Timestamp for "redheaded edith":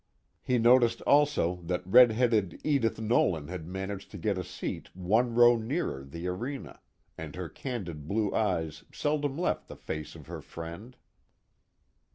1.85-2.99